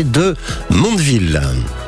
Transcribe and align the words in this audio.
De 0.00 0.34
Mondeville. 0.70 1.81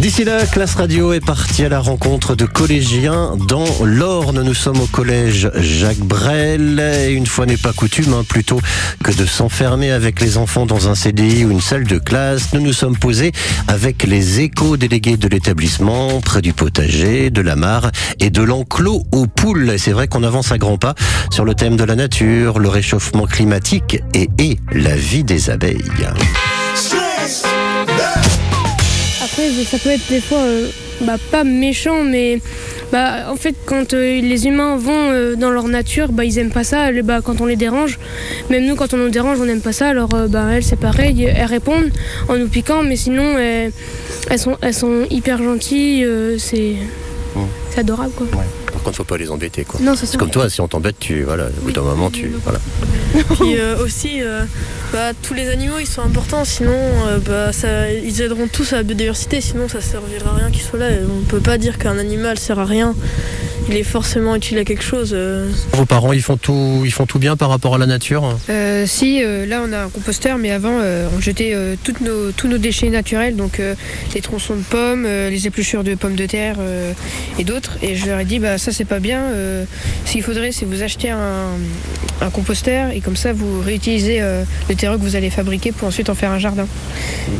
D'ici 0.00 0.24
là, 0.24 0.46
Classe 0.46 0.76
Radio 0.76 1.12
est 1.12 1.20
partie 1.20 1.62
à 1.62 1.68
la 1.68 1.78
rencontre 1.78 2.34
de 2.34 2.46
collégiens 2.46 3.36
dans 3.36 3.66
l'Orne. 3.84 4.42
Nous 4.42 4.54
sommes 4.54 4.80
au 4.80 4.86
collège 4.86 5.50
Jacques 5.56 5.98
Brel. 5.98 6.82
Une 7.10 7.26
fois 7.26 7.44
n'est 7.44 7.58
pas 7.58 7.74
coutume, 7.74 8.14
hein, 8.14 8.24
plutôt 8.26 8.62
que 9.04 9.12
de 9.12 9.26
s'enfermer 9.26 9.90
avec 9.90 10.22
les 10.22 10.38
enfants 10.38 10.64
dans 10.64 10.88
un 10.88 10.94
CDI 10.94 11.44
ou 11.44 11.50
une 11.50 11.60
salle 11.60 11.84
de 11.84 11.98
classe, 11.98 12.54
nous 12.54 12.62
nous 12.62 12.72
sommes 12.72 12.96
posés 12.96 13.32
avec 13.68 14.04
les 14.04 14.40
éco-délégués 14.40 15.18
de 15.18 15.28
l'établissement, 15.28 16.22
près 16.22 16.40
du 16.40 16.54
potager, 16.54 17.28
de 17.28 17.42
la 17.42 17.54
mare 17.54 17.90
et 18.20 18.30
de 18.30 18.42
l'enclos 18.42 19.02
aux 19.12 19.26
poules. 19.26 19.74
C'est 19.76 19.92
vrai 19.92 20.08
qu'on 20.08 20.24
avance 20.24 20.50
à 20.50 20.56
grands 20.56 20.78
pas 20.78 20.94
sur 21.30 21.44
le 21.44 21.54
thème 21.54 21.76
de 21.76 21.84
la 21.84 21.94
nature, 21.94 22.58
le 22.58 22.70
réchauffement 22.70 23.26
climatique 23.26 24.00
et 24.14 24.30
la 24.72 24.96
vie 24.96 25.24
des 25.24 25.50
abeilles. 25.50 25.84
Après, 29.40 29.64
ça 29.64 29.78
peut 29.78 29.88
être 29.88 30.06
des 30.10 30.20
fois 30.20 30.40
euh, 30.40 30.68
bah, 31.00 31.16
pas 31.30 31.44
méchant, 31.44 32.04
mais 32.04 32.40
bah, 32.92 33.30
en 33.30 33.36
fait, 33.36 33.54
quand 33.64 33.94
euh, 33.94 34.20
les 34.20 34.46
humains 34.46 34.76
vont 34.76 34.92
euh, 34.92 35.34
dans 35.34 35.50
leur 35.50 35.68
nature, 35.68 36.12
bah, 36.12 36.26
ils 36.26 36.38
aiment 36.38 36.50
pas 36.50 36.62
ça. 36.62 36.92
Bah, 37.02 37.20
quand 37.24 37.40
on 37.40 37.46
les 37.46 37.56
dérange, 37.56 37.98
même 38.50 38.66
nous, 38.66 38.74
quand 38.74 38.92
on 38.92 38.98
nous 38.98 39.08
dérange, 39.08 39.40
on 39.40 39.46
n'aime 39.46 39.62
pas 39.62 39.72
ça. 39.72 39.88
Alors, 39.88 40.12
euh, 40.14 40.28
bah, 40.28 40.44
elles, 40.52 40.62
c'est 40.62 40.78
pareil, 40.78 41.24
elles 41.24 41.46
répondent 41.46 41.90
en 42.28 42.36
nous 42.36 42.48
piquant, 42.48 42.82
mais 42.82 42.96
sinon, 42.96 43.38
elles, 43.38 43.72
elles 44.28 44.38
sont, 44.38 44.58
elles 44.60 44.74
sont 44.74 45.06
hyper 45.08 45.38
gentilles. 45.42 46.06
c'est 46.38 46.74
c'est 47.70 47.80
adorable, 47.80 48.12
quoi. 48.16 48.26
Par 48.80 48.84
contre, 48.86 48.96
faut 48.96 49.04
pas 49.04 49.18
les 49.18 49.30
embêter, 49.30 49.64
quoi. 49.64 49.78
Non, 49.82 49.92
c'est 49.94 50.16
comme 50.16 50.30
toi, 50.30 50.48
si 50.48 50.62
on 50.62 50.66
t'embête, 50.66 50.96
tu, 50.98 51.22
voilà, 51.24 51.48
au 51.48 51.64
bout 51.66 51.70
d'un 51.70 51.82
moment, 51.82 52.10
tu, 52.10 52.32
voilà. 52.44 52.58
Puis 53.34 53.58
euh, 53.58 53.76
aussi, 53.76 54.22
euh, 54.22 54.44
bah, 54.90 55.12
tous 55.22 55.34
les 55.34 55.50
animaux 55.50 55.78
ils 55.78 55.86
sont 55.86 56.00
importants, 56.00 56.46
sinon 56.46 56.72
euh, 56.72 57.18
bah, 57.18 57.52
ça, 57.52 57.92
ils 57.92 58.22
aideront 58.22 58.48
tous 58.50 58.72
à 58.72 58.76
la 58.76 58.82
biodiversité, 58.82 59.42
sinon 59.42 59.68
ça 59.68 59.82
servira 59.82 60.30
à 60.30 60.34
rien 60.36 60.50
qu'ils 60.50 60.62
soient 60.62 60.78
là. 60.78 60.92
Et 60.92 61.00
on 61.04 61.24
peut 61.26 61.40
pas 61.40 61.58
dire 61.58 61.76
qu'un 61.76 61.98
animal 61.98 62.38
sert 62.38 62.58
à 62.58 62.64
rien, 62.64 62.94
il 63.70 63.76
est 63.76 63.82
forcément 63.84 64.34
utile 64.34 64.58
à 64.58 64.64
quelque 64.64 64.82
chose. 64.82 65.10
euh. 65.14 65.48
Vos 65.72 65.84
parents, 65.84 66.12
ils 66.12 66.22
font 66.22 66.36
tout, 66.36 66.82
ils 66.84 66.92
font 66.92 67.06
tout 67.06 67.18
bien 67.20 67.36
par 67.36 67.48
rapport 67.50 67.74
à 67.76 67.78
la 67.78 67.86
nature? 67.86 68.36
Euh, 68.48 68.84
si, 68.86 69.22
euh, 69.22 69.46
là 69.46 69.62
on 69.66 69.72
a 69.72 69.84
un 69.84 69.88
composteur, 69.88 70.38
mais 70.38 70.50
avant 70.50 70.78
euh, 70.80 71.08
on 71.16 71.20
jetait 71.20 71.52
euh, 71.54 71.76
toutes 71.84 72.00
nos, 72.00 72.32
tous 72.32 72.48
nos 72.48 72.58
déchets 72.58 72.88
naturels, 72.90 73.36
donc 73.36 73.60
euh, 73.60 73.74
les 74.14 74.20
tronçons 74.20 74.56
de 74.56 74.62
pommes, 74.62 75.04
euh, 75.06 75.30
les 75.30 75.46
épluchures 75.46 75.84
de 75.84 75.94
pommes 75.94 76.16
de 76.16 76.26
terre 76.26 76.56
euh, 76.58 76.92
et 77.38 77.44
d'autres. 77.44 77.78
Et 77.82 77.94
je 77.94 78.06
leur 78.06 78.18
ai 78.18 78.24
dit, 78.24 78.38
bah 78.40 78.58
ça 78.58 78.72
c'est 78.72 78.84
pas 78.84 78.98
bien. 78.98 79.20
euh, 79.20 79.64
ce 80.04 80.12
qu'il 80.12 80.22
faudrait, 80.22 80.50
c'est 80.52 80.64
vous 80.64 80.82
acheter 80.82 81.10
un, 81.10 81.46
un 82.20 82.30
composteur 82.30 82.90
et 82.90 83.00
comme 83.00 83.16
ça 83.16 83.32
vous 83.32 83.60
réutilisez 83.60 84.20
euh, 84.20 84.42
le 84.68 84.74
terreau 84.74 84.96
que 84.96 85.02
vous 85.02 85.14
allez 85.16 85.30
fabriquer 85.30 85.70
pour 85.72 85.86
ensuite 85.88 86.10
en 86.10 86.14
faire 86.14 86.30
un 86.32 86.38
jardin. 86.38 86.66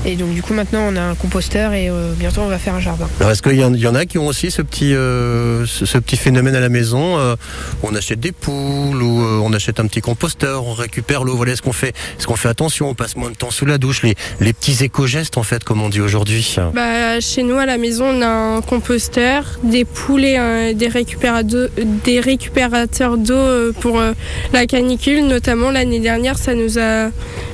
Et 0.05 0.17
donc 0.17 0.33
du 0.35 0.43
coup 0.43 0.55
maintenant 0.55 0.87
on 0.89 0.97
a 0.97 1.03
un 1.03 1.15
composteur 1.15 1.73
et 1.73 1.89
euh, 1.89 2.13
bientôt 2.19 2.41
on 2.43 2.49
va 2.49 2.59
faire 2.59 2.75
un 2.75 2.81
jardin. 2.81 3.09
Alors, 3.21 3.33
est-ce 3.33 3.43
qu'il 3.43 3.57
y, 3.57 3.65
en- 3.65 3.75
il 3.75 3.81
y 3.81 3.87
en 3.87 3.95
a 3.95 4.07
qui 4.07 4.19
ont 4.19 4.27
aussi 4.27 4.51
ce 4.51 4.63
petit, 4.63 4.95
euh, 4.95 5.67
ce, 5.67 5.87
ce 5.87 5.99
petit 5.99 6.17
phénomène 6.17 6.55
à 6.55 6.61
la 6.61 6.69
maison 6.69 7.19
euh, 7.19 7.37
On 7.83 7.95
achète 7.95 8.21
des 8.21 8.33
poules 8.33 9.03
ou 9.03 9.21
euh, 9.23 9.41
on 9.43 9.53
achète 9.53 9.81
un 9.81 9.87
petit 9.87 10.01
composteur, 10.01 10.67
on 10.67 10.75
récupère 10.75 11.25
l'eau. 11.25 11.37
Voilà, 11.37 11.53
est-ce 11.53 11.63
qu'on 11.63 11.73
fait, 11.73 11.95
est-ce 12.19 12.27
qu'on 12.27 12.37
fait 12.37 12.49
attention 12.49 12.89
On 12.89 12.95
passe 12.95 13.17
moins 13.17 13.31
de 13.31 13.37
temps 13.37 13.51
sous 13.51 13.67
la 13.67 13.79
douche. 13.79 14.03
Les, 14.03 14.15
les 14.41 14.53
petits 14.53 14.83
éco-gestes, 14.85 15.37
en 15.39 15.43
fait, 15.43 15.65
comme 15.65 15.81
on 15.83 15.89
dit 15.89 16.01
aujourd'hui. 16.01 16.57
Bah, 16.75 17.21
chez 17.21 17.43
nous 17.43 17.57
à 17.57 17.67
la 17.67 17.79
maison, 17.79 18.07
on 18.07 18.23
a 18.23 18.29
un 18.29 18.61
composteur, 18.63 19.45
des 19.63 19.85
poules 19.85 20.25
et 20.25 20.37
euh, 20.39 20.73
des, 20.75 20.89
récupérateurs, 20.89 21.69
des 22.05 22.21
récupérateurs 22.21 23.17
d'eau 23.19 23.73
pour 23.81 23.99
euh, 24.01 24.13
la 24.53 24.67
canicule. 24.67 25.27
Notamment 25.27 25.71
l'année 25.71 26.01
dernière, 26.01 26.39
ça 26.39 26.55
nous 26.55 26.79
a 26.79 27.11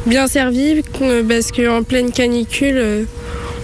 bien 0.07 0.29
servi 0.29 0.83
euh, 1.03 1.23
parce 1.29 1.53
qu'en 1.53 1.83
pleine 1.83 2.13
canicule, 2.13 2.77
euh, 2.79 3.05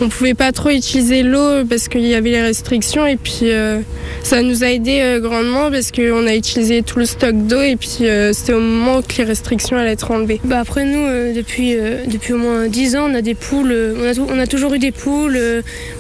on 0.03 0.08
pouvait 0.08 0.34
pas 0.34 0.50
trop 0.50 0.70
utiliser 0.70 1.22
l'eau 1.22 1.64
parce 1.69 1.89
qu'il 1.89 2.06
y 2.06 2.14
avait 2.14 2.31
les 2.31 2.42
restrictions 2.42 3.06
et 3.06 3.17
puis 3.17 3.53
euh, 3.53 3.78
ça 4.25 4.42
nous 4.42 4.64
a 4.64 4.69
aidé 4.69 4.98
euh, 5.01 5.20
grandement 5.20 5.70
parce 5.70 5.92
qu'on 5.92 6.27
a 6.27 6.35
utilisé 6.35 6.83
tout 6.83 6.98
le 6.98 7.05
stock 7.05 7.35
d'eau 7.46 7.61
et 7.61 7.77
puis 7.77 7.98
euh, 8.02 8.33
c'était 8.33 8.52
au 8.52 8.61
moment 8.61 9.01
que 9.01 9.17
les 9.18 9.24
restrictions 9.24 9.77
allaient 9.77 9.92
être 9.92 10.11
enlevées. 10.11 10.41
Bah 10.45 10.58
après 10.58 10.85
nous, 10.85 11.33
depuis, 11.35 11.77
depuis 12.07 12.33
au 12.33 12.39
moins 12.39 12.67
10 12.67 12.96
ans, 12.96 13.07
on 13.11 13.14
a 13.14 13.23
des 13.23 13.35
poules, 13.35 13.74
on, 13.96 14.39
a 14.39 14.46
toujours 14.46 14.74
eu 14.74 14.79
des 14.80 14.91
poules, 14.91 15.39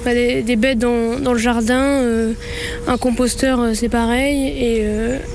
bah, 0.04 0.14
des, 0.14 0.42
des 0.42 0.56
bêtes 0.56 0.78
dans, 0.78 1.18
dans 1.20 1.32
le 1.32 1.38
jardin, 1.38 2.02
un 2.88 2.96
composteur 2.96 3.70
c'est 3.74 3.88
pareil, 3.88 4.48
et 4.48 4.84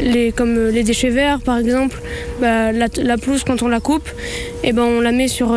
les, 0.01 0.31
comme 0.31 0.67
les 0.69 0.83
déchets 0.83 1.09
verts 1.09 1.39
par 1.39 1.57
exemple, 1.57 2.01
bah, 2.41 2.71
la, 2.71 3.17
pelouse 3.17 3.43
quand 3.45 3.61
on 3.63 3.67
la 3.67 3.79
coupe, 3.79 4.09
et 4.63 4.73
ben 4.73 4.83
on 4.83 4.99
la 4.99 5.11
met 5.11 5.27
sur, 5.27 5.55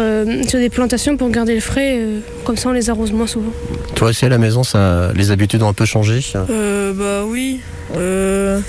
sur 0.48 0.58
des 0.58 0.70
plantations 0.70 1.16
pour 1.16 1.30
garder 1.30 1.54
le 1.54 1.60
frais, 1.60 1.98
comme 2.44 2.56
ça 2.56 2.68
on 2.68 2.72
les 2.72 2.90
arrose 2.90 3.12
moins 3.12 3.26
souvent. 3.26 3.52
Toi 3.94 4.08
aussi 4.08 4.24
à 4.24 4.28
la 4.28 4.38
maison, 4.38 4.62
ça, 4.62 5.12
les 5.14 5.30
habitudes 5.30 5.62
ont 5.62 5.68
un 5.68 5.72
peu 5.72 5.84
changé. 5.84 6.20
Euh, 6.36 6.92
bah 6.92 7.26
oui, 7.26 7.60
euh, 7.96 8.60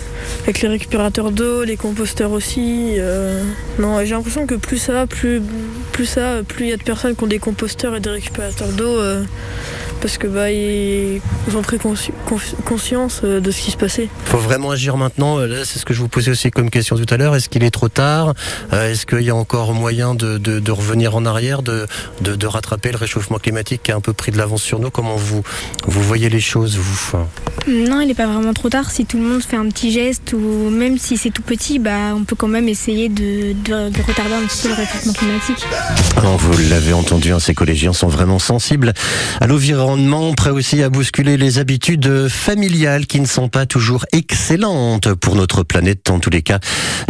avec 0.43 0.61
les 0.61 0.67
récupérateurs 0.67 1.31
d'eau, 1.31 1.63
les 1.63 1.77
composteurs 1.77 2.31
aussi. 2.31 2.95
euh, 2.97 3.43
non, 3.79 3.99
j'ai 4.03 4.11
l'impression 4.11 4.45
que 4.45 4.55
plus 4.55 4.77
ça 4.77 4.93
va, 4.93 5.07
plus, 5.07 5.41
plus 5.91 6.05
ça, 6.05 6.41
plus 6.47 6.65
il 6.65 6.69
y 6.69 6.73
a 6.73 6.77
de 6.77 6.83
personnes 6.83 7.15
qui 7.15 7.23
ont 7.23 7.27
des 7.27 7.39
composteurs 7.39 7.95
et 7.95 7.99
des 7.99 8.09
récupérateurs 8.09 8.69
d'eau. 8.69 8.99
Parce 10.01 10.17
que 10.17 10.27
bah 10.27 10.51
ils, 10.51 11.21
ils 11.47 11.55
ont 11.57 11.61
pris 11.61 11.77
consci- 11.77 12.11
conscience 12.65 13.21
euh, 13.23 13.39
de 13.39 13.51
ce 13.51 13.61
qui 13.61 13.71
se 13.71 13.77
passait. 13.77 14.09
faut 14.25 14.37
vraiment 14.39 14.71
agir 14.71 14.97
maintenant. 14.97 15.39
Euh, 15.39 15.47
Là, 15.47 15.57
c'est 15.65 15.79
ce 15.79 15.85
que 15.85 15.93
je 15.93 15.99
vous 15.99 16.07
posais 16.07 16.31
aussi 16.31 16.49
comme 16.51 16.69
question 16.69 16.95
tout 16.97 17.05
à 17.13 17.17
l'heure. 17.17 17.35
Est-ce 17.35 17.49
qu'il 17.49 17.63
est 17.63 17.71
trop 17.71 17.89
tard 17.89 18.33
Euh, 18.73 18.91
Est-ce 18.91 19.05
qu'il 19.05 19.21
y 19.21 19.29
a 19.29 19.35
encore 19.35 19.73
moyen 19.73 20.15
de, 20.15 20.37
de- 20.37 20.59
de 20.59 20.71
revenir 20.71 21.15
en 21.15 21.25
arrière, 21.25 21.61
de, 21.61 21.85
de- 22.21 22.35
de 22.35 22.47
rattraper 22.47 22.91
le 22.91 22.97
réchauffement 22.97 23.37
climatique 23.37 23.81
qui 23.83 23.91
a 23.91 23.95
un 23.95 24.01
peu 24.01 24.13
pris 24.13 24.31
de 24.31 24.37
l'avance 24.37 24.63
sur 24.63 24.79
nous? 24.79 24.89
Comment 24.89 25.15
vous, 25.15 25.43
vous 25.85 26.01
voyez 26.03 26.29
les 26.29 26.39
choses, 26.41 26.77
vous? 26.77 27.17
Non, 27.67 28.01
il 28.01 28.07
n'est 28.07 28.13
pas 28.13 28.27
vraiment 28.27 28.53
trop 28.53 28.69
tard. 28.69 28.89
Si 28.91 29.05
tout 29.05 29.17
le 29.17 29.23
monde 29.23 29.41
fait 29.43 29.55
un 29.57 29.67
petit 29.69 29.91
geste 29.91 30.20
ou 30.33 30.69
même 30.69 30.97
si 30.97 31.17
c'est 31.17 31.29
tout 31.31 31.41
petit, 31.41 31.79
bah, 31.79 32.13
on 32.15 32.23
peut 32.23 32.35
quand 32.35 32.47
même 32.47 32.67
essayer 32.69 33.09
de, 33.09 33.53
de- 33.53 33.89
de 33.89 34.01
retarder 34.07 34.33
un 34.33 34.45
petit 34.47 34.61
peu 34.63 34.69
le 34.69 34.75
réchauffement 34.75 35.13
climatique. 35.13 35.65
Alors, 36.17 36.37
vous 36.37 36.51
l'avez 36.69 36.93
entendu, 36.93 37.31
hein, 37.33 37.39
ces 37.39 37.53
collégiens 37.53 37.93
sont 37.93 38.07
vraiment 38.07 38.39
sensibles 38.39 38.93
à 39.39 39.47
l'environnement, 39.47 40.33
prêts 40.33 40.49
aussi 40.51 40.81
à 40.83 40.89
bousculer 40.89 41.37
les 41.37 41.59
habitudes 41.59 42.27
familiales 42.27 43.05
qui 43.07 43.19
ne 43.19 43.25
sont 43.25 43.49
pas 43.49 43.65
toujours 43.65 44.05
excellentes 44.11 45.13
pour 45.15 45.35
notre 45.35 45.63
planète. 45.63 46.09
En 46.09 46.19
tous 46.19 46.29
les 46.29 46.41
cas, 46.41 46.59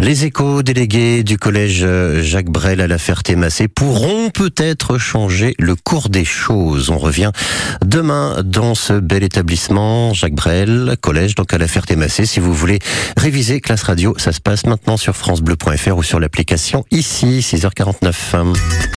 les 0.00 0.24
éco-délégués 0.24 1.22
du 1.22 1.38
collège 1.38 1.86
Jacques 2.22 2.50
Brel 2.50 2.80
à 2.80 2.86
la 2.86 2.98
Ferté-Massé 2.98 3.68
pourront 3.68 4.30
peut-être 4.30 4.98
changer 4.98 5.54
le 5.58 5.74
cours 5.74 6.08
des 6.08 6.24
choses. 6.24 6.90
On 6.90 6.98
revient 6.98 7.30
demain 7.84 8.42
dans 8.44 8.74
ce 8.74 8.94
bel 8.94 9.22
établissement, 9.22 10.14
Jacques 10.14 10.34
Brel, 10.34 10.96
collège, 11.00 11.34
donc 11.34 11.52
à 11.52 11.58
la 11.58 11.68
Ferté-Massé. 11.68 12.26
Si 12.26 12.40
vous 12.40 12.54
voulez 12.54 12.78
réviser 13.16 13.60
classe 13.60 13.82
radio, 13.82 14.14
ça 14.18 14.32
se 14.32 14.40
passe 14.40 14.66
maintenant 14.66 14.96
sur 14.96 15.16
francebleu.fr 15.16 15.96
ou 15.96 16.02
sur 16.02 16.20
l'application 16.20 16.84
ici, 16.90 17.40
6h49. 17.40 18.12